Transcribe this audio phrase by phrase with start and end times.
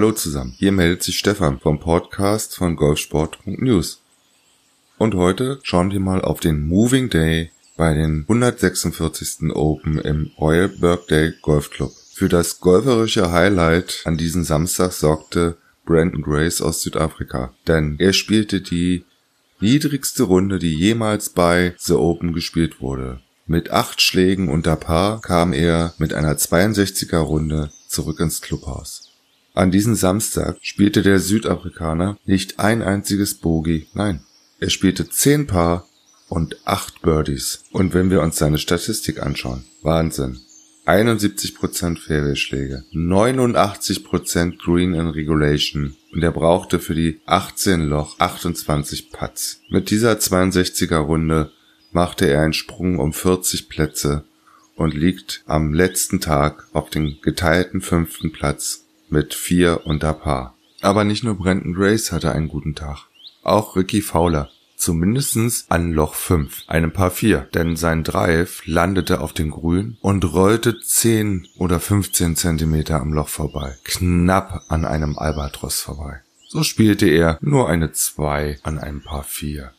[0.00, 4.00] Hallo zusammen, hier meldet sich Stefan vom Podcast von golfsport.news.
[4.96, 9.50] Und heute schauen wir mal auf den Moving Day bei den 146.
[9.52, 11.92] Open im Royal Birkday Golf Club.
[12.14, 18.62] Für das golferische Highlight an diesem Samstag sorgte Brandon Grace aus Südafrika, denn er spielte
[18.62, 19.04] die
[19.60, 23.20] niedrigste Runde, die jemals bei The Open gespielt wurde.
[23.46, 29.09] Mit acht Schlägen unter Paar kam er mit einer 62er Runde zurück ins Clubhaus.
[29.54, 34.20] An diesem Samstag spielte der Südafrikaner nicht ein einziges Bogey, nein,
[34.60, 35.88] er spielte zehn Paar
[36.28, 37.64] und acht Birdies.
[37.72, 40.38] Und wenn wir uns seine Statistik anschauen, Wahnsinn.
[40.86, 49.60] 71% Fairway-Schläge, 89% Green in Regulation und er brauchte für die 18 Loch 28 Putts.
[49.68, 51.52] Mit dieser 62er Runde
[51.92, 54.24] machte er einen Sprung um 40 Plätze
[54.74, 60.56] und liegt am letzten Tag auf dem geteilten fünften Platz mit vier unter Paar.
[60.80, 63.06] Aber nicht nur Brandon Grace hatte einen guten Tag.
[63.42, 64.50] Auch Ricky Fowler.
[64.76, 70.24] Zumindestens an Loch 5, einem Paar 4, denn sein Drive landete auf den Grün und
[70.32, 76.22] rollte 10 oder 15 Zentimeter am Loch vorbei, knapp an einem Albatros vorbei.
[76.48, 79.70] So spielte er nur eine 2 an einem Paar 4.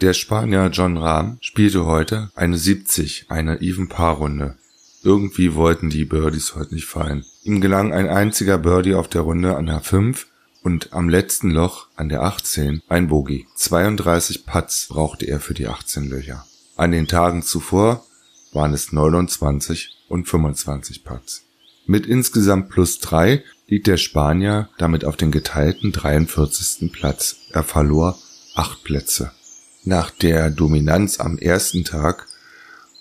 [0.00, 4.56] Der Spanier John Rahm spielte heute eine 70, eine Even-Paar-Runde.
[5.02, 7.24] Irgendwie wollten die Birdies heute nicht fallen.
[7.42, 10.26] Ihm gelang ein einziger Birdie auf der Runde an der 5
[10.62, 13.46] und am letzten Loch an der 18 ein Bogey.
[13.54, 16.44] 32 Putts brauchte er für die 18 Löcher.
[16.76, 18.04] An den Tagen zuvor
[18.52, 21.44] waren es 29 und 25 Putts.
[21.86, 26.92] Mit insgesamt plus 3 liegt der Spanier damit auf den geteilten 43.
[26.92, 27.36] Platz.
[27.50, 28.18] Er verlor
[28.54, 29.30] 8 Plätze.
[29.84, 32.26] Nach der Dominanz am ersten Tag,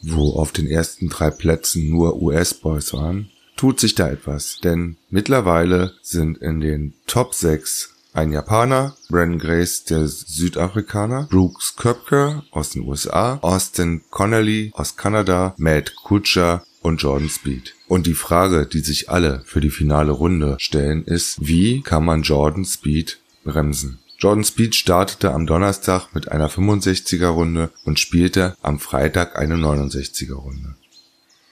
[0.01, 5.93] wo auf den ersten drei Plätzen nur US-Boys waren, tut sich da etwas, denn mittlerweile
[6.01, 12.83] sind in den Top 6 ein Japaner, Brandon Grace, der Südafrikaner, Brooks Köpker aus den
[12.87, 17.75] USA, Austin Connolly aus Kanada, Matt Kutscher und Jordan Speed.
[17.87, 22.23] Und die Frage, die sich alle für die finale Runde stellen, ist, wie kann man
[22.23, 23.99] Jordan Speed bremsen?
[24.19, 30.33] Jordan Speed startete am Donnerstag mit einer 65er Runde und spielte am Freitag eine 69er
[30.33, 30.75] Runde.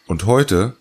[0.07, 0.75] Und heute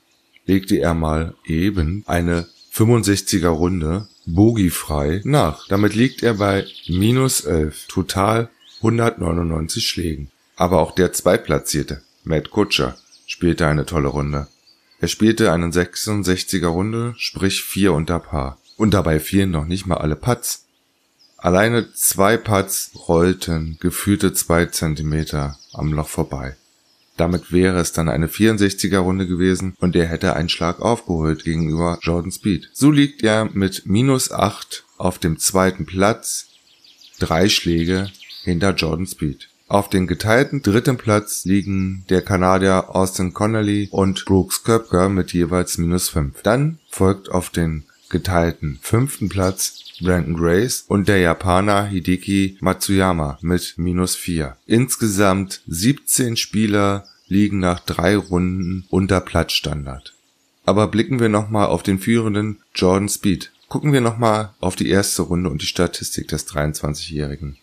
[0.47, 5.69] legte er mal eben eine 65er Runde bogiefrei nach.
[5.69, 10.31] Damit liegt er bei minus 11, total 199 Schlägen.
[10.57, 12.97] Aber auch der Zweitplatzierte, Matt Kutscher,
[13.27, 14.49] spielte eine tolle Runde.
[15.01, 18.59] Er spielte eine 66er Runde, sprich vier unter Paar.
[18.77, 20.64] Und dabei fielen noch nicht mal alle Putts.
[21.45, 26.57] Alleine zwei Putts rollten gefühlte zwei Zentimeter am Loch vorbei.
[27.19, 31.99] Damit wäre es dann eine 64er Runde gewesen und er hätte einen Schlag aufgeholt gegenüber
[32.01, 32.71] Jordan Speed.
[32.73, 36.47] So liegt er mit minus 8 auf dem zweiten Platz,
[37.19, 38.11] drei Schläge
[38.45, 39.51] hinter Jordan Speed.
[39.69, 45.77] Auf den geteilten dritten Platz liegen der Kanadier Austin Connolly und Brooks Köpker mit jeweils
[45.77, 46.41] minus 5.
[46.41, 53.75] Dann folgt auf den geteilten fünften Platz Brandon Grace und der Japaner Hideki Matsuyama mit
[53.77, 54.57] minus 4.
[54.67, 60.15] Insgesamt 17 Spieler liegen nach drei Runden unter Platzstandard.
[60.67, 63.51] Aber blicken wir nochmal auf den führenden Jordan Speed.
[63.69, 67.57] Gucken wir nochmal auf die erste Runde und die Statistik des 23-Jährigen.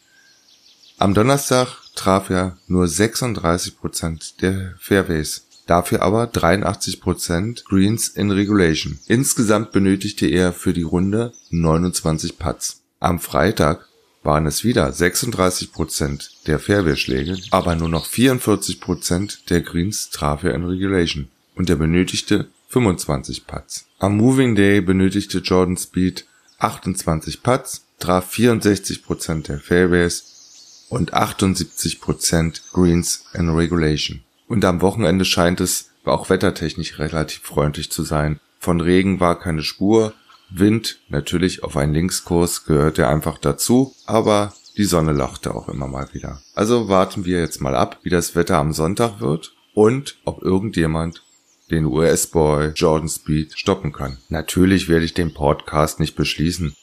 [0.97, 8.99] Am Donnerstag traf er nur 36% der Fairways dafür aber 83% Greens in Regulation.
[9.07, 12.81] Insgesamt benötigte er für die Runde 29 Putts.
[12.99, 13.88] Am Freitag
[14.23, 20.66] waren es wieder 36% der Fairway-Schläge, aber nur noch 44% der Greens traf er in
[20.66, 23.85] Regulation und er benötigte 25 Putts.
[23.99, 26.25] Am Moving Day benötigte Jordan Speed
[26.59, 34.22] 28 Putts, traf 64% der Fairways und 78% Greens in Regulation.
[34.52, 38.42] Und am Wochenende scheint es auch wettertechnisch relativ freundlich zu sein.
[38.59, 40.14] Von Regen war keine Spur.
[40.50, 45.88] Wind, natürlich auf einen Linkskurs gehört er einfach dazu, aber die Sonne lachte auch immer
[45.88, 46.42] mal wieder.
[46.53, 51.24] Also warten wir jetzt mal ab, wie das Wetter am Sonntag wird und ob irgendjemand
[51.70, 54.18] den US-Boy Jordan Speed stoppen kann.
[54.28, 56.76] Natürlich werde ich den Podcast nicht beschließen,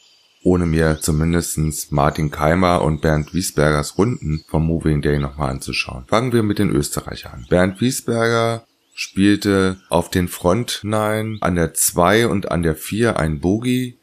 [0.43, 6.05] ohne mir zumindestens Martin Keimer und Bernd Wiesbergers Runden vom Moving Day nochmal anzuschauen.
[6.07, 7.47] Fangen wir mit den Österreichern an.
[7.49, 8.65] Bernd Wiesberger
[8.95, 13.99] spielte auf den Front 9 an der 2 und an der 4 ein Bogey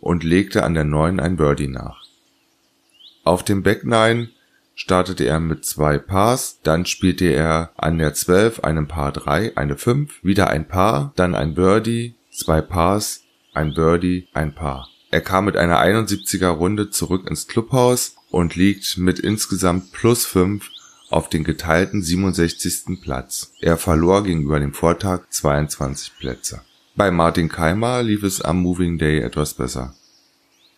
[0.00, 2.02] und legte an der 9 ein Birdie nach.
[3.22, 4.30] Auf dem Back 9
[4.74, 9.76] startete er mit zwei Pars, dann spielte er an der 12 einen Paar 3, eine
[9.76, 13.22] 5, wieder ein Paar, dann ein Birdie, zwei Pars,
[13.52, 14.88] ein Birdie, ein Paar.
[15.12, 20.70] Er kam mit einer 71er Runde zurück ins Clubhaus und liegt mit insgesamt plus 5
[21.10, 23.00] auf den geteilten 67.
[23.02, 23.52] Platz.
[23.60, 26.62] Er verlor gegenüber dem Vortag 22 Plätze.
[26.94, 29.94] Bei Martin Keimer lief es am Moving Day etwas besser.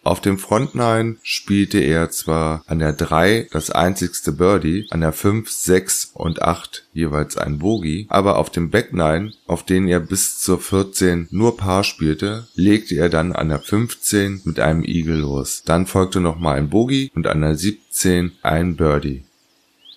[0.05, 5.13] Auf dem Front 9 spielte er zwar an der 3 das einzigste Birdie, an der
[5.13, 10.01] 5, 6 und 8 jeweils ein Bogey, aber auf dem Back 9, auf denen er
[10.01, 15.19] bis zur 14 nur Paar spielte, legte er dann an der 15 mit einem Eagle
[15.19, 15.63] los.
[15.65, 19.23] Dann folgte nochmal ein Bogey und an der 17 ein Birdie.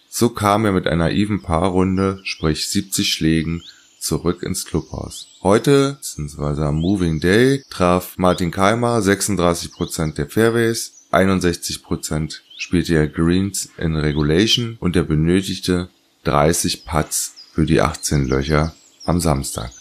[0.07, 3.63] So kam er mit einer Even Paar Runde, sprich 70 Schlägen,
[4.05, 5.27] zurück ins Clubhaus.
[5.41, 13.69] Heute, beziehungsweise am Moving Day, traf Martin Keimer 36% der Fairways, 61% spielte er Greens
[13.77, 15.89] in Regulation und er benötigte
[16.23, 18.75] 30 Putts für die 18 Löcher
[19.05, 19.71] am Samstag.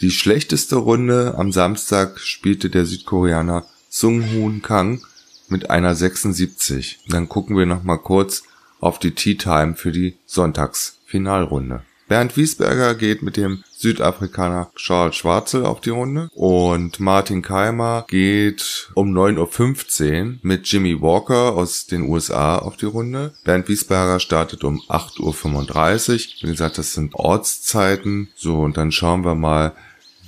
[0.00, 5.00] Die schlechteste Runde am Samstag spielte der Südkoreaner Sung Hoon Kang
[5.48, 6.98] mit einer 76.
[7.08, 8.42] Dann gucken wir noch mal kurz
[8.86, 11.82] auf die Tea Time für die Sonntagsfinalrunde.
[12.08, 18.92] Bernd Wiesberger geht mit dem Südafrikaner Charles Schwarzel auf die Runde und Martin Keimer geht
[18.94, 23.34] um 9.15 Uhr mit Jimmy Walker aus den USA auf die Runde.
[23.42, 26.42] Bernd Wiesberger startet um 8.35 Uhr.
[26.42, 28.28] Wie gesagt, das sind Ortszeiten.
[28.36, 29.74] So, und dann schauen wir mal,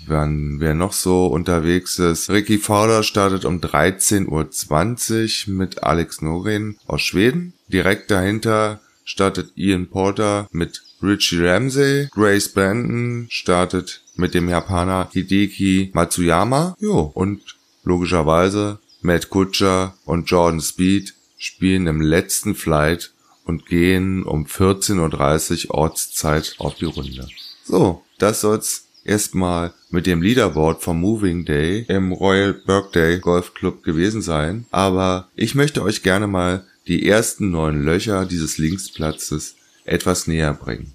[0.09, 2.31] wer noch so unterwegs ist.
[2.31, 7.53] Ricky Fowler startet um 13.20 Uhr mit Alex Norin aus Schweden.
[7.69, 12.09] Direkt dahinter startet Ian Porter mit Richie Ramsey.
[12.11, 16.77] Grace Brandon startet mit dem Japaner Hideki Matsuyama.
[16.81, 23.13] Jo, und logischerweise Matt Kutscher und Jordan Speed spielen im letzten Flight
[23.45, 27.29] und gehen um 14.30 Uhr Ortszeit auf die Runde.
[27.65, 33.83] So, das soll's erstmal mit dem Leaderboard vom Moving Day im Royal Birthday Golf Club
[33.83, 34.67] gewesen sein.
[34.71, 40.93] Aber ich möchte euch gerne mal die ersten neun Löcher dieses Linksplatzes etwas näher bringen.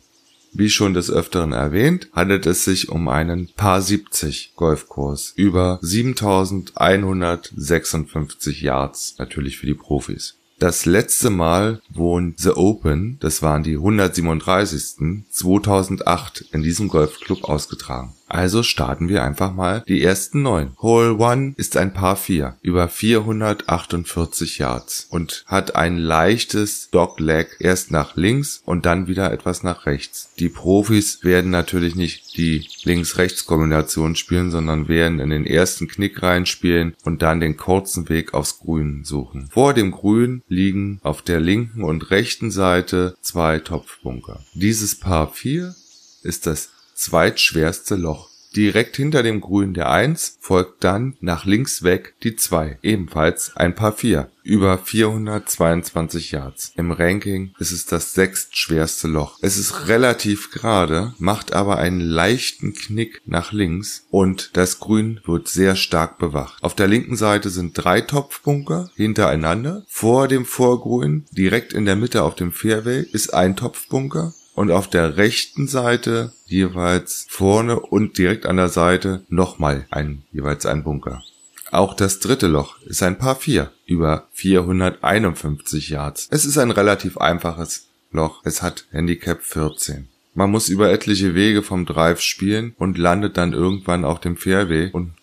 [0.56, 8.62] Wie schon des Öfteren erwähnt, handelt es sich um einen Paar 70 Golfkurs über 7156
[8.62, 10.36] Yards, natürlich für die Profis.
[10.60, 15.26] Das letzte Mal wurden The Open, das waren die 137.
[15.30, 18.14] 2008 in diesem Golfclub ausgetragen.
[18.34, 20.76] Also starten wir einfach mal die ersten neun.
[20.82, 27.92] Hole One ist ein Paar 4 über 448 Yards und hat ein leichtes Dogleg erst
[27.92, 30.32] nach links und dann wieder etwas nach rechts.
[30.40, 36.96] Die Profis werden natürlich nicht die Links-Rechts-Kombination spielen, sondern werden in den ersten Knick reinspielen
[37.04, 39.48] und dann den kurzen Weg aufs Grün suchen.
[39.52, 44.44] Vor dem Grün liegen auf der linken und rechten Seite zwei Topfbunker.
[44.56, 45.76] Dieses Paar 4
[46.24, 46.70] ist das
[47.04, 48.30] zweitschwerste Loch.
[48.56, 53.74] Direkt hinter dem Grün der 1 folgt dann nach links weg die 2, ebenfalls ein
[53.74, 56.72] Paar 4, über 422 Yards.
[56.76, 59.40] Im Ranking ist es das sechstschwerste Loch.
[59.42, 65.48] Es ist relativ gerade, macht aber einen leichten Knick nach links und das Grün wird
[65.48, 66.62] sehr stark bewacht.
[66.62, 69.84] Auf der linken Seite sind drei Topfbunker hintereinander.
[69.88, 74.88] Vor dem Vorgrün, direkt in der Mitte auf dem Fairway, ist ein Topfbunker und auf
[74.88, 81.24] der rechten Seite jeweils vorne und direkt an der Seite nochmal ein, jeweils ein Bunker.
[81.72, 86.28] Auch das dritte Loch ist ein Paar 4 über 451 Yards.
[86.30, 88.42] Es ist ein relativ einfaches Loch.
[88.44, 90.08] Es hat Handicap 14.
[90.36, 94.90] Man muss über etliche Wege vom Drive spielen und landet dann irgendwann auf dem Fairway
[94.92, 95.14] und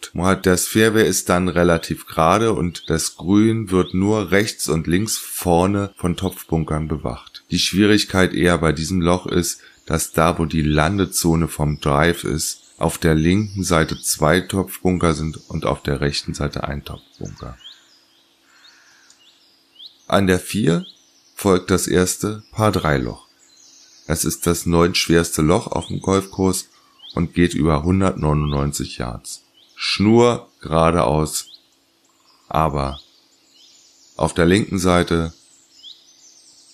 [0.42, 5.92] das Fairway ist dann relativ gerade und das Grün wird nur rechts und links vorne
[5.96, 7.29] von Topfbunkern bewacht.
[7.50, 12.62] Die Schwierigkeit eher bei diesem Loch ist, dass da, wo die Landezone vom Drive ist,
[12.78, 17.58] auf der linken Seite zwei Topfbunker sind und auf der rechten Seite ein Topfbunker.
[20.06, 20.86] An der 4
[21.34, 23.26] folgt das erste Paar 3 Loch.
[24.06, 26.68] Es ist das neuntschwerste Loch auf dem Golfkurs
[27.14, 29.42] und geht über 199 Yards.
[29.74, 31.48] Schnur geradeaus,
[32.48, 33.00] aber
[34.16, 35.32] auf der linken Seite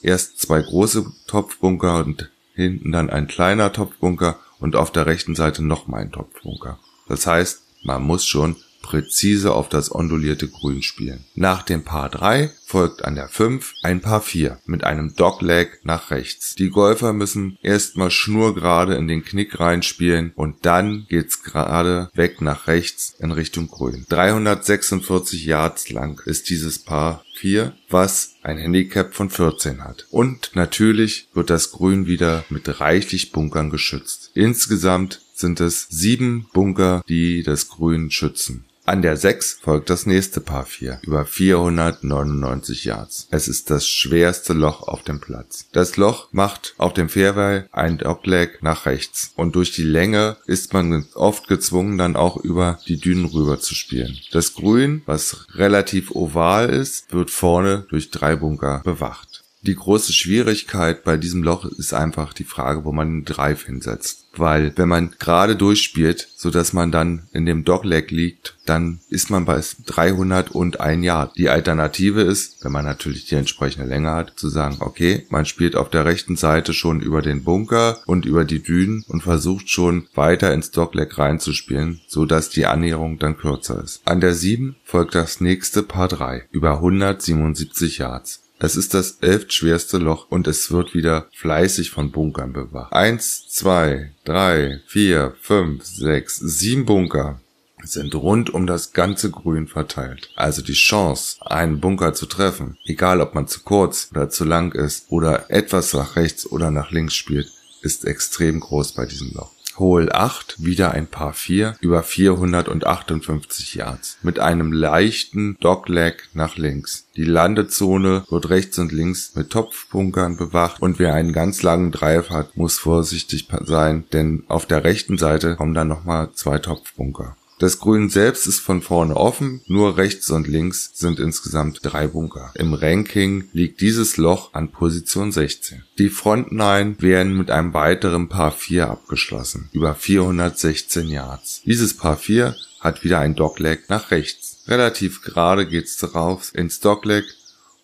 [0.06, 5.64] erst zwei große Topfbunker und hinten dann ein kleiner Topfbunker und auf der rechten Seite
[5.64, 6.78] nochmal ein Topfbunker.
[7.08, 11.25] Das heißt, man muss schon präzise auf das ondulierte Grün spielen.
[11.35, 16.11] Nach dem Paar 3 folgt an der 5 ein Paar 4 mit einem Dogleg nach
[16.11, 16.54] rechts.
[16.56, 22.66] Die Golfer müssen erstmal schnurgerade in den Knick reinspielen und dann geht's gerade weg nach
[22.66, 24.04] rechts in Richtung Grün.
[24.09, 30.06] 346 Yards lang ist dieses Paar 4, was ein Handicap von 14 hat.
[30.11, 34.30] Und natürlich wird das Grün wieder mit reichlich Bunkern geschützt.
[34.35, 38.64] Insgesamt sind es sieben Bunker, die das Grün schützen.
[38.86, 43.26] An der 6 folgt das nächste Paar 4 über 499 Yards.
[43.32, 45.66] Es ist das schwerste Loch auf dem Platz.
[45.72, 50.72] Das Loch macht auf dem Fairway ein Dogleg nach rechts und durch die Länge ist
[50.72, 54.16] man oft gezwungen dann auch über die Dünen rüber zu spielen.
[54.30, 59.42] Das Grün, was relativ oval ist, wird vorne durch drei Bunker bewacht.
[59.66, 64.28] Die große Schwierigkeit bei diesem Loch ist einfach die Frage, wo man den Drive hinsetzt.
[64.37, 69.28] Weil wenn man gerade durchspielt, so dass man dann in dem Dogleg liegt, dann ist
[69.28, 71.32] man bei 300 und ein Jahr.
[71.37, 75.75] Die Alternative ist, wenn man natürlich die entsprechende Länge hat, zu sagen, okay, man spielt
[75.75, 80.06] auf der rechten Seite schon über den Bunker und über die Dünen und versucht schon
[80.14, 84.02] weiter ins Dogleg reinzuspielen, so dass die Annäherung dann kürzer ist.
[84.04, 88.45] An der 7 folgt das nächste Paar 3 über 177 Yards.
[88.58, 92.92] Es ist das elftschwerste Loch und es wird wieder fleißig von Bunkern bewacht.
[92.92, 97.40] Eins, zwei, drei, vier, fünf, sechs, sieben Bunker
[97.82, 100.30] sind rund um das ganze Grün verteilt.
[100.36, 104.72] Also die Chance, einen Bunker zu treffen, egal ob man zu kurz oder zu lang
[104.72, 109.50] ist oder etwas nach rechts oder nach links spielt, ist extrem groß bei diesem Loch.
[109.78, 117.06] Hole 8, wieder ein Paar 4, über 458 Yards, mit einem leichten Dogleg nach links.
[117.16, 122.30] Die Landezone wird rechts und links mit Topfbunkern bewacht und wer einen ganz langen Drive
[122.30, 127.37] hat, muss vorsichtig sein, denn auf der rechten Seite kommen dann nochmal zwei Topfbunker.
[127.58, 132.52] Das Grün selbst ist von vorne offen, nur rechts und links sind insgesamt drei Bunker.
[132.54, 135.82] Im Ranking liegt dieses Loch an Position 16.
[135.98, 141.62] Die Front 9 werden mit einem weiteren Paar 4 abgeschlossen, über 416 Yards.
[141.64, 144.58] Dieses Paar 4 hat wieder ein Dogleg nach rechts.
[144.68, 147.25] Relativ gerade geht's drauf ins Dogleg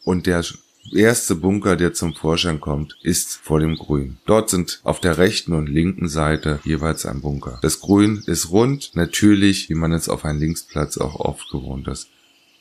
[0.05, 0.45] und der
[0.91, 4.19] erste Bunker, der zum Vorschein kommt, ist vor dem Grün.
[4.27, 7.59] Dort sind auf der rechten und linken Seite jeweils ein Bunker.
[7.63, 12.09] Das Grün ist rund, natürlich, wie man es auf einem Linksplatz auch oft gewohnt ist,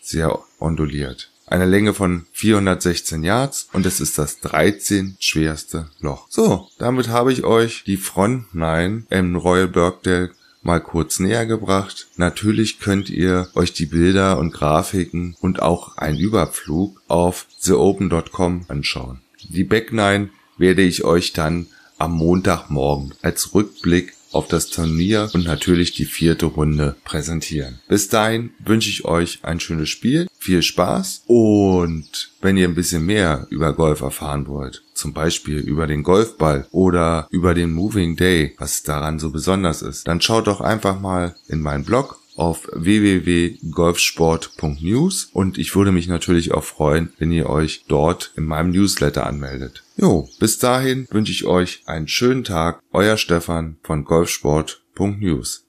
[0.02, 1.32] sehr onduliert.
[1.48, 6.28] Eine Länge von 416 Yards und es ist das 13 schwerste Loch.
[6.30, 12.08] So, damit habe ich euch die Front 9 im Royal Birkdale mal kurz näher gebracht.
[12.18, 19.22] Natürlich könnt ihr euch die Bilder und Grafiken und auch einen Überflug auf theopen.com anschauen.
[19.50, 25.46] Die Back 9 werde ich euch dann am Montagmorgen als Rückblick auf das Turnier und
[25.46, 27.80] natürlich die vierte Runde präsentieren.
[27.88, 33.06] Bis dahin wünsche ich euch ein schönes Spiel, viel Spaß und wenn ihr ein bisschen
[33.06, 38.56] mehr über Golf erfahren wollt, zum Beispiel über den Golfball oder über den Moving Day,
[38.58, 45.30] was daran so besonders ist, dann schaut doch einfach mal in meinen Blog auf www.golfsport.news
[45.32, 49.84] und ich würde mich natürlich auch freuen, wenn ihr euch dort in meinem Newsletter anmeldet.
[49.96, 52.82] Jo, bis dahin wünsche ich euch einen schönen Tag.
[52.92, 55.68] Euer Stefan von golfsport.news.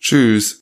[0.00, 0.61] Tschüss.